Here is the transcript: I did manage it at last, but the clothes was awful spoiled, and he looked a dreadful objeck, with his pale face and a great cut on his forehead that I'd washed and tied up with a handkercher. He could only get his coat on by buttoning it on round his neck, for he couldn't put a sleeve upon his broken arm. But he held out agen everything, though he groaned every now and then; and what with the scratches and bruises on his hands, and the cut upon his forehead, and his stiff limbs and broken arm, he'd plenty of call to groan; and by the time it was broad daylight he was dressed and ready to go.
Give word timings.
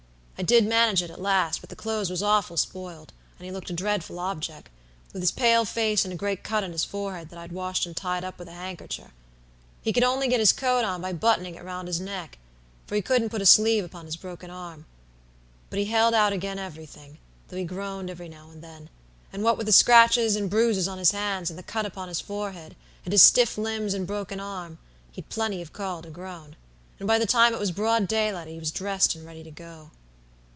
I 0.37 0.43
did 0.43 0.65
manage 0.65 1.03
it 1.03 1.11
at 1.11 1.21
last, 1.21 1.61
but 1.61 1.69
the 1.69 1.75
clothes 1.75 2.09
was 2.09 2.23
awful 2.23 2.57
spoiled, 2.57 3.13
and 3.37 3.45
he 3.45 3.51
looked 3.51 3.69
a 3.69 3.73
dreadful 3.73 4.15
objeck, 4.19 4.71
with 5.13 5.21
his 5.21 5.31
pale 5.31 5.65
face 5.65 6.03
and 6.03 6.11
a 6.11 6.17
great 6.17 6.43
cut 6.43 6.63
on 6.63 6.71
his 6.71 6.83
forehead 6.83 7.29
that 7.29 7.37
I'd 7.37 7.51
washed 7.51 7.85
and 7.85 7.95
tied 7.95 8.23
up 8.23 8.39
with 8.39 8.47
a 8.47 8.53
handkercher. 8.53 9.11
He 9.83 9.93
could 9.93 10.01
only 10.03 10.27
get 10.27 10.39
his 10.39 10.51
coat 10.51 10.83
on 10.83 10.99
by 10.99 11.13
buttoning 11.13 11.53
it 11.53 11.59
on 11.59 11.65
round 11.67 11.87
his 11.87 11.99
neck, 11.99 12.39
for 12.87 12.95
he 12.95 13.03
couldn't 13.03 13.29
put 13.29 13.43
a 13.43 13.45
sleeve 13.45 13.83
upon 13.85 14.05
his 14.07 14.15
broken 14.15 14.49
arm. 14.49 14.87
But 15.69 15.77
he 15.77 15.85
held 15.85 16.15
out 16.15 16.33
agen 16.33 16.57
everything, 16.57 17.19
though 17.49 17.57
he 17.57 17.63
groaned 17.63 18.09
every 18.09 18.27
now 18.27 18.49
and 18.49 18.63
then; 18.63 18.89
and 19.31 19.43
what 19.43 19.57
with 19.59 19.67
the 19.67 19.71
scratches 19.71 20.35
and 20.35 20.49
bruises 20.49 20.87
on 20.87 20.97
his 20.97 21.11
hands, 21.11 21.51
and 21.51 21.59
the 21.59 21.61
cut 21.61 21.85
upon 21.85 22.07
his 22.07 22.19
forehead, 22.19 22.75
and 23.05 23.11
his 23.11 23.21
stiff 23.21 23.59
limbs 23.59 23.93
and 23.93 24.07
broken 24.07 24.39
arm, 24.39 24.79
he'd 25.11 25.29
plenty 25.29 25.61
of 25.61 25.71
call 25.71 26.01
to 26.01 26.09
groan; 26.09 26.55
and 26.97 27.07
by 27.07 27.19
the 27.19 27.27
time 27.27 27.53
it 27.53 27.59
was 27.59 27.69
broad 27.71 28.07
daylight 28.07 28.47
he 28.47 28.57
was 28.57 28.71
dressed 28.71 29.13
and 29.13 29.23
ready 29.23 29.43
to 29.43 29.51
go. 29.51 29.91